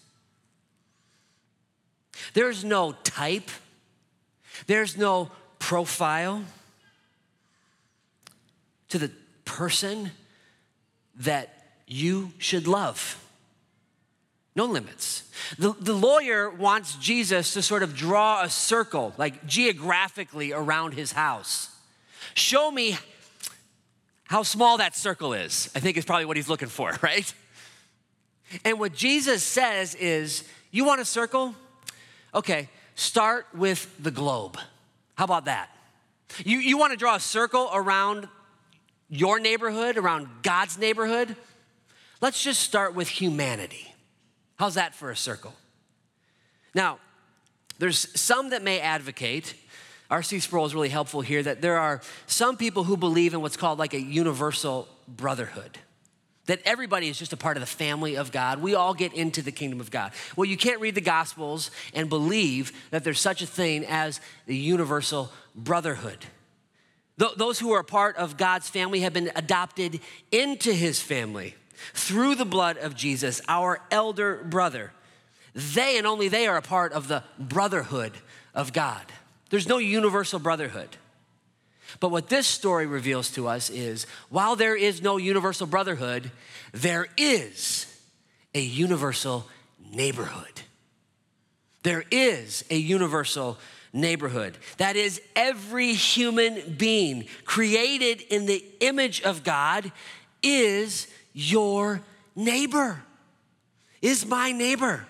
[2.34, 3.50] There's no type,
[4.68, 6.44] there's no profile
[8.90, 9.10] to the
[9.44, 10.12] person
[11.16, 11.50] that
[11.86, 13.24] you should love.
[14.58, 15.22] No limits.
[15.56, 21.12] The, the lawyer wants Jesus to sort of draw a circle, like geographically around his
[21.12, 21.70] house.
[22.34, 22.98] Show me
[24.24, 27.32] how small that circle is, I think is probably what he's looking for, right?
[28.64, 30.42] And what Jesus says is,
[30.72, 31.54] You want a circle?
[32.34, 34.58] Okay, start with the globe.
[35.14, 35.70] How about that?
[36.44, 38.26] You, you want to draw a circle around
[39.08, 41.36] your neighborhood, around God's neighborhood?
[42.20, 43.87] Let's just start with humanity.
[44.58, 45.54] How's that for a circle?
[46.74, 46.98] Now,
[47.78, 49.54] there's some that may advocate
[50.10, 50.40] R.C.
[50.40, 53.78] Sproul is really helpful here that there are some people who believe in what's called
[53.78, 55.78] like a universal brotherhood.
[56.46, 58.62] That everybody is just a part of the family of God.
[58.62, 60.12] We all get into the kingdom of God.
[60.34, 64.56] Well, you can't read the Gospels and believe that there's such a thing as the
[64.56, 66.24] universal brotherhood.
[67.18, 70.00] Those who are a part of God's family have been adopted
[70.32, 71.54] into his family
[71.94, 74.92] through the blood of Jesus, our elder brother.
[75.54, 78.12] They and only they are a part of the brotherhood
[78.54, 79.02] of God.
[79.50, 80.96] There's no universal brotherhood.
[82.00, 86.30] But what this story reveals to us is while there is no universal brotherhood,
[86.72, 87.86] there is
[88.54, 89.48] a universal
[89.92, 90.62] neighborhood.
[91.82, 93.58] There is a universal
[93.92, 94.58] neighborhood.
[94.76, 99.90] That is, every human being created in the image of God
[100.42, 101.08] is
[101.38, 102.00] your
[102.34, 103.00] neighbor,
[104.02, 105.06] is my neighbor.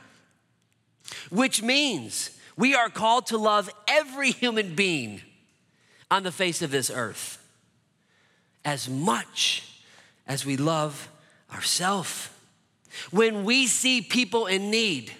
[1.30, 5.22] Which means we are called to love every human being
[6.10, 7.42] on the face of this earth
[8.62, 9.64] as much
[10.26, 11.08] as we love
[11.50, 12.28] ourselves.
[13.10, 15.10] When we see people in need,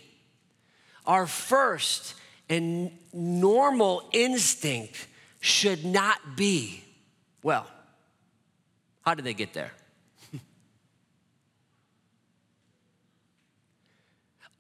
[1.07, 2.15] our first
[2.51, 5.07] and normal instinct
[5.41, 6.85] should not be,
[7.43, 7.67] well,
[9.07, 9.73] how did they get there?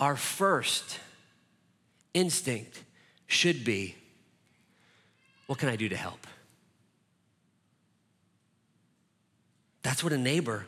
[0.00, 0.98] Our first
[2.14, 2.82] instinct
[3.26, 3.94] should be
[5.46, 6.26] what can I do to help?
[9.82, 10.66] That's what a neighbor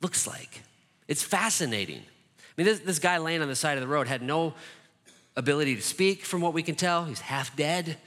[0.00, 0.62] looks like.
[1.08, 2.00] It's fascinating.
[2.00, 4.54] I mean, this, this guy laying on the side of the road had no
[5.36, 7.04] ability to speak, from what we can tell.
[7.04, 7.98] He's half dead.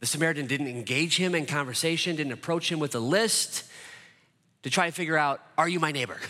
[0.00, 3.64] The Samaritan didn't engage him in conversation, didn't approach him with a list
[4.62, 6.16] to try and figure out, are you my neighbor?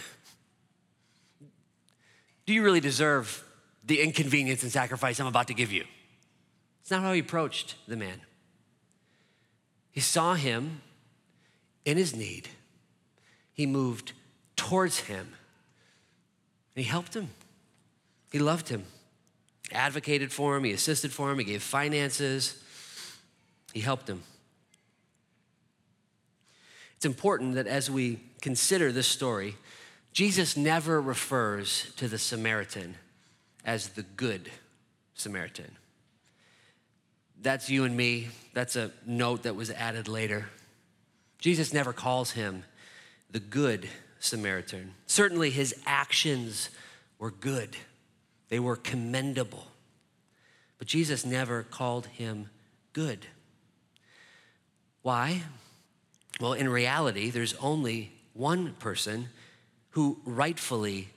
[2.46, 3.43] Do you really deserve
[3.86, 5.84] the inconvenience and sacrifice I'm about to give you.
[6.80, 8.20] It's not how he approached the man.
[9.90, 10.82] He saw him
[11.84, 12.48] in his need,
[13.52, 14.12] he moved
[14.56, 15.20] towards him,
[16.74, 17.28] and he helped him.
[18.32, 18.84] He loved him,
[19.70, 22.62] advocated for him, he assisted for him, he gave finances,
[23.72, 24.22] he helped him.
[26.96, 29.56] It's important that as we consider this story,
[30.12, 32.96] Jesus never refers to the Samaritan
[33.64, 34.50] as the Good
[35.14, 35.76] Samaritan.
[37.40, 38.28] That's you and me.
[38.52, 40.46] That's a note that was added later.
[41.38, 42.64] Jesus never calls him
[43.30, 43.88] the Good
[44.18, 44.94] Samaritan.
[45.06, 46.70] Certainly, his actions
[47.18, 47.76] were good,
[48.48, 49.66] they were commendable.
[50.78, 52.50] But Jesus never called him
[52.92, 53.26] good.
[55.02, 55.42] Why?
[56.40, 59.28] Well, in reality, there's only one person
[59.90, 61.08] who rightfully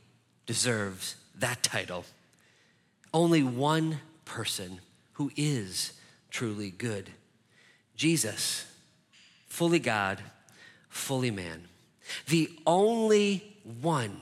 [0.46, 2.06] deserves that title
[3.14, 4.80] only one person
[5.14, 5.94] who is
[6.30, 7.10] truly good
[7.96, 8.66] Jesus,
[9.48, 10.22] fully God,
[10.88, 11.68] fully man.
[12.28, 14.22] The only one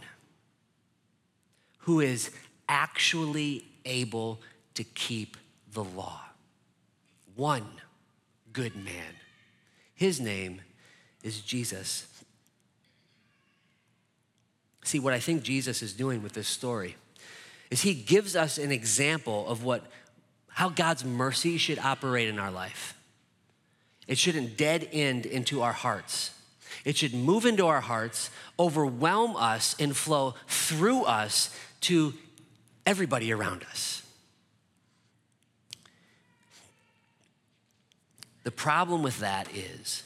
[1.79, 2.31] who is
[2.69, 4.41] actually able
[4.75, 5.35] to keep
[5.73, 6.21] the law.
[7.35, 7.67] One
[8.53, 9.13] good man.
[9.93, 10.61] His name
[11.21, 12.07] is Jesus.
[14.85, 16.95] See, what I think Jesus is doing with this story
[17.71, 19.85] is he gives us an example of what
[20.47, 22.97] how God's mercy should operate in our life.
[24.07, 26.31] It shouldn't dead end into our hearts.
[26.85, 32.13] It should move into our hearts, overwhelm us, and flow through us to
[32.85, 34.03] everybody around us.
[38.43, 40.03] The problem with that is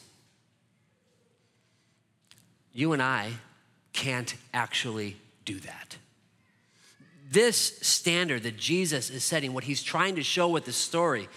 [2.74, 3.34] you and I
[3.91, 5.97] can't actually do that.
[7.32, 11.30] This standard that Jesus is setting, what he's trying to show with the story,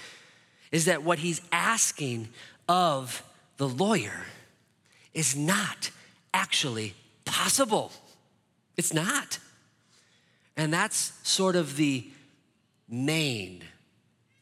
[0.70, 2.28] is that what he's asking
[2.68, 3.22] of
[3.58, 4.24] the lawyer
[5.12, 5.90] is not
[6.32, 7.92] actually possible.
[8.76, 9.38] It's not.
[10.56, 12.06] And that's sort of the
[12.88, 13.62] main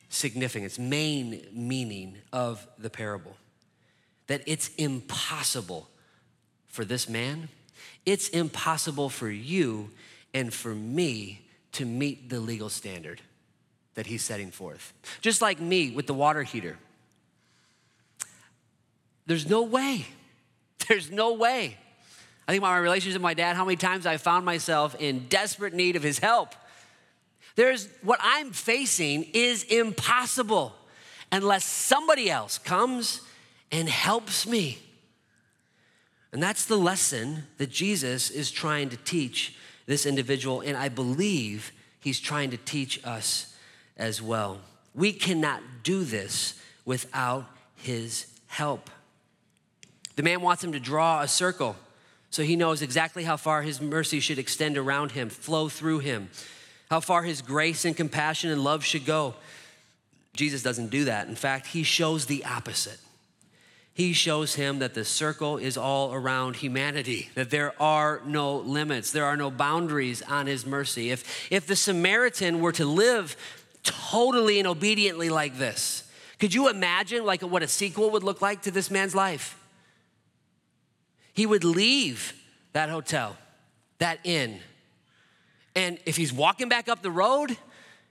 [0.08, 3.36] significance, main meaning of the parable.
[4.28, 5.88] That it's impossible
[6.68, 7.48] for this man,
[8.06, 9.90] it's impossible for you
[10.34, 13.20] and for me to meet the legal standard
[13.94, 14.92] that he's setting forth.
[15.20, 16.78] Just like me with the water heater.
[19.26, 20.06] There's no way.
[20.88, 21.76] There's no way.
[22.48, 25.28] I think about my relationship with my dad, how many times I found myself in
[25.28, 26.54] desperate need of his help.
[27.54, 30.74] There's what I'm facing is impossible
[31.30, 33.20] unless somebody else comes
[33.70, 34.78] and helps me.
[36.32, 39.56] And that's the lesson that Jesus is trying to teach
[39.86, 43.54] this individual, and I believe he's trying to teach us
[43.96, 44.60] as well.
[44.94, 48.90] We cannot do this without his help.
[50.16, 51.76] The man wants him to draw a circle
[52.30, 56.30] so he knows exactly how far his mercy should extend around him, flow through him,
[56.88, 59.34] how far his grace and compassion and love should go.
[60.34, 61.26] Jesus doesn't do that.
[61.26, 63.00] In fact, he shows the opposite
[63.92, 69.10] he shows him that the circle is all around humanity, that there are no limits,
[69.10, 71.10] there are no boundaries on his mercy.
[71.10, 73.36] If, if the Samaritan were to live
[73.82, 76.04] totally and obediently like this,
[76.38, 79.58] could you imagine like what a sequel would look like to this man's life?
[81.34, 82.32] He would leave
[82.72, 83.36] that hotel,
[83.98, 84.60] that inn,
[85.74, 87.56] and if he's walking back up the road,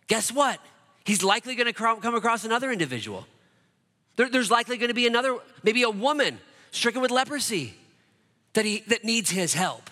[0.08, 0.60] guess what?
[1.04, 3.26] He's likely gonna come across another individual
[4.20, 6.40] there, there's likely going to be another, maybe a woman
[6.72, 7.74] stricken with leprosy
[8.52, 9.90] that, he, that needs his help.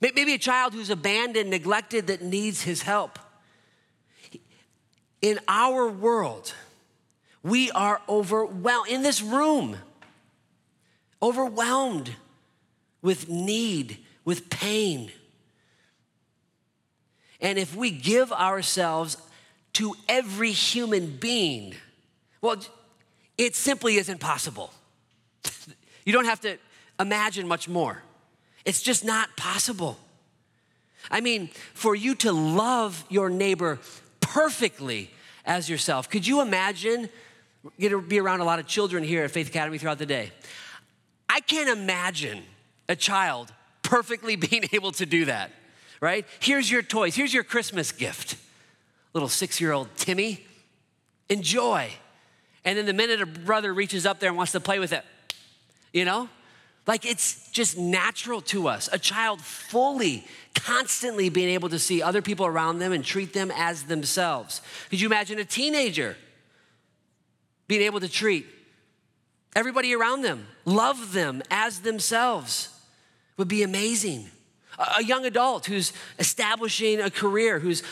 [0.00, 3.18] Maybe a child who's abandoned, neglected, that needs his help.
[5.20, 6.54] In our world,
[7.42, 9.76] we are overwhelmed, in this room,
[11.20, 12.10] overwhelmed
[13.02, 15.10] with need, with pain.
[17.38, 19.18] And if we give ourselves
[19.74, 21.74] to every human being,
[22.40, 22.56] well,
[23.38, 24.72] it simply isn't possible.
[26.04, 26.58] you don't have to
[27.00, 28.02] imagine much more.
[28.64, 29.98] It's just not possible.
[31.10, 33.78] I mean, for you to love your neighbor
[34.20, 35.10] perfectly
[35.46, 37.08] as yourself, could you imagine?
[37.78, 40.32] Get to be around a lot of children here at Faith Academy throughout the day.
[41.28, 42.42] I can't imagine
[42.88, 45.50] a child perfectly being able to do that,
[46.00, 46.26] right?
[46.40, 48.36] Here's your toys, here's your Christmas gift.
[49.14, 50.44] Little six year old Timmy,
[51.28, 51.90] enjoy.
[52.64, 55.04] And then the minute a brother reaches up there and wants to play with it,
[55.92, 56.28] you know?
[56.86, 58.88] Like it's just natural to us.
[58.92, 63.52] A child fully, constantly being able to see other people around them and treat them
[63.54, 64.62] as themselves.
[64.88, 66.16] Could you imagine a teenager
[67.66, 68.46] being able to treat
[69.54, 72.70] everybody around them, love them as themselves?
[73.36, 74.30] Would be amazing.
[74.96, 77.82] A young adult who's establishing a career, who's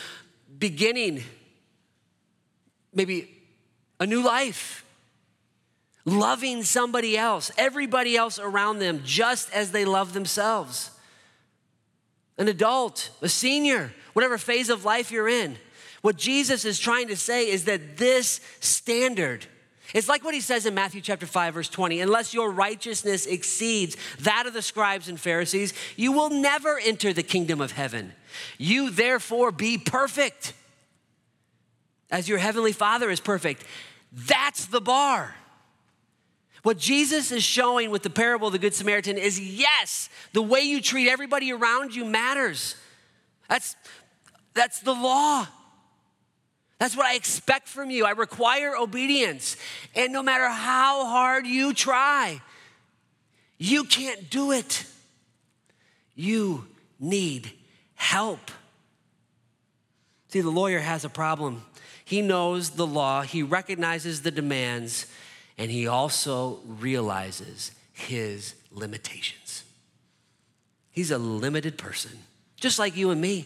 [0.57, 1.23] beginning
[2.93, 3.36] maybe
[3.99, 4.85] a new life,
[6.05, 10.91] loving somebody else, everybody else around them, just as they love themselves.
[12.37, 15.57] An adult, a senior, whatever phase of life you're in.
[16.01, 19.45] What Jesus is trying to say is that this standard,
[19.93, 23.97] it's like what he says in Matthew chapter 5 verse 20, unless your righteousness exceeds
[24.19, 28.13] that of the scribes and Pharisees, you will never enter the kingdom of heaven.
[28.59, 30.53] You therefore be perfect
[32.09, 33.63] as your heavenly Father is perfect.
[34.11, 35.35] That's the bar.
[36.63, 40.61] What Jesus is showing with the parable of the Good Samaritan is yes, the way
[40.61, 42.75] you treat everybody around you matters.
[43.49, 43.75] That's,
[44.53, 45.47] that's the law.
[46.79, 48.05] That's what I expect from you.
[48.05, 49.57] I require obedience.
[49.95, 52.41] And no matter how hard you try,
[53.57, 54.85] you can't do it.
[56.15, 56.67] You
[56.99, 57.51] need
[57.95, 58.51] help.
[60.29, 61.63] See, the lawyer has a problem.
[62.07, 65.07] He knows the law, he recognizes the demands,
[65.57, 69.65] and he also realizes his limitations.
[70.89, 72.11] He's a limited person,
[72.55, 73.45] just like you and me.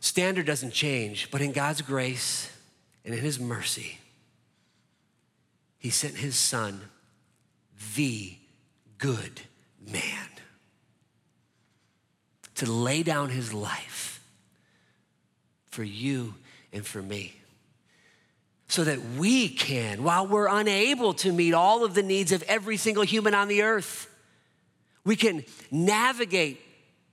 [0.00, 2.54] Standard doesn't change, but in God's grace
[3.02, 3.96] and in his mercy,
[5.78, 6.82] He sent his son,
[7.96, 8.36] the
[8.98, 9.40] good
[9.90, 10.28] man,
[12.56, 13.89] to lay down his life
[15.70, 16.34] for you
[16.72, 17.34] and for me.
[18.68, 22.76] So that we can, while we're unable to meet all of the needs of every
[22.76, 24.08] single human on the earth,
[25.04, 26.60] we can navigate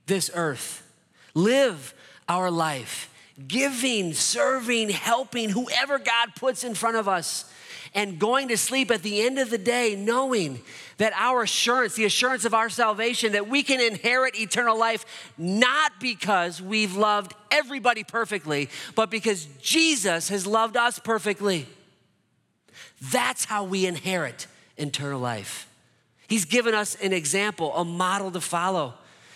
[0.06, 0.86] this earth,
[1.34, 1.94] live
[2.28, 3.10] our life,
[3.46, 7.50] giving, serving, helping whoever God puts in front of us,
[7.94, 10.60] and going to sleep at the end of the day knowing
[10.98, 15.92] that our assurance, the assurance of our salvation, that we can inherit eternal life not
[16.00, 21.66] because we've loved everybody perfectly, but because Jesus has loved us perfectly.
[23.00, 25.68] That's how we inherit eternal life.
[26.28, 28.94] He's given us an example, a model to follow.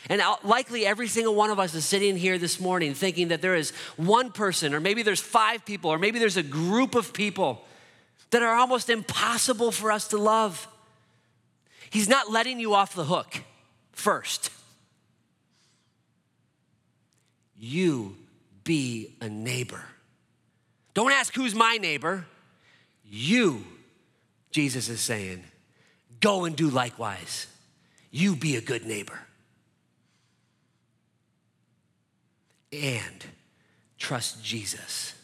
[0.08, 3.54] And likely every single one of us is sitting here this morning thinking that there
[3.54, 7.64] is one person, or maybe there's five people, or maybe there's a group of people
[8.32, 10.66] that are almost impossible for us to love.
[11.90, 13.42] He's not letting you off the hook
[13.92, 14.50] first.
[17.56, 18.16] You
[18.64, 19.84] be a neighbor.
[20.94, 22.26] Don't ask who's my neighbor.
[23.04, 23.64] You,
[24.50, 25.44] Jesus is saying,
[26.20, 27.46] Go and do likewise.
[28.10, 29.18] You be a good neighbor.
[32.72, 33.24] And
[33.98, 35.14] trust Jesus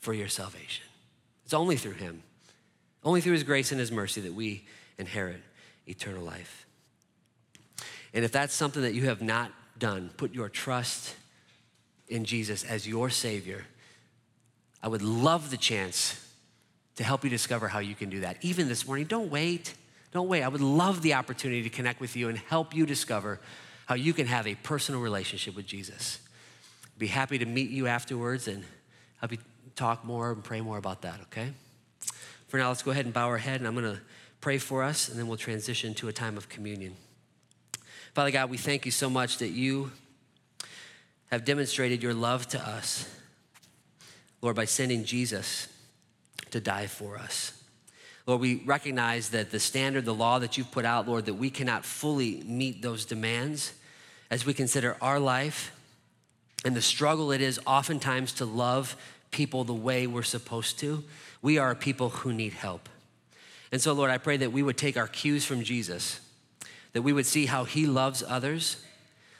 [0.00, 0.84] for your salvation.
[1.44, 2.22] It's only through Him,
[3.04, 4.66] only through His grace and His mercy that we
[4.98, 5.40] inherit
[5.86, 6.66] eternal life.
[8.12, 11.14] And if that's something that you have not done, put your trust
[12.08, 13.64] in Jesus as your Savior.
[14.82, 16.24] I would love the chance
[16.96, 18.38] to help you discover how you can do that.
[18.40, 19.74] Even this morning, don't wait.
[20.12, 20.42] Don't wait.
[20.42, 23.40] I would love the opportunity to connect with you and help you discover
[23.86, 26.18] how you can have a personal relationship with Jesus.
[26.98, 28.64] Be happy to meet you afterwards and
[29.20, 29.38] help you
[29.76, 31.52] talk more and pray more about that, okay?
[32.48, 34.00] For now, let's go ahead and bow our head, and I'm going to
[34.40, 36.96] pray for us, and then we'll transition to a time of communion.
[38.14, 39.92] Father God, we thank you so much that you
[41.30, 43.08] have demonstrated your love to us,
[44.40, 45.68] Lord, by sending Jesus
[46.50, 47.52] to die for us.
[48.26, 51.50] Lord, we recognize that the standard, the law that you've put out, Lord, that we
[51.50, 53.72] cannot fully meet those demands
[54.30, 55.72] as we consider our life
[56.64, 58.96] and the struggle it is oftentimes to love
[59.30, 61.04] people the way we're supposed to.
[61.42, 62.88] We are people who need help.
[63.70, 66.20] And so, Lord, I pray that we would take our cues from Jesus,
[66.92, 68.78] that we would see how he loves others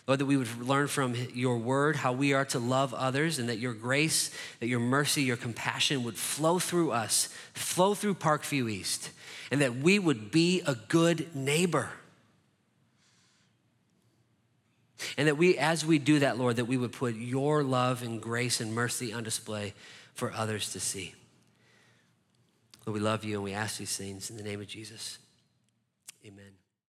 [0.08, 3.50] Lord, that we would learn from your word how we are to love others and
[3.50, 8.70] that your grace, that your mercy, your compassion would flow through us, flow through Parkview
[8.70, 9.10] East,
[9.50, 11.90] and that we would be a good neighbor.
[15.18, 18.18] And that we, as we do that, Lord, that we would put your love and
[18.18, 19.74] grace and mercy on display
[20.14, 21.14] for others to see.
[22.88, 25.18] Lord, we love you and we ask these things in the name of Jesus.
[26.24, 26.57] Amen.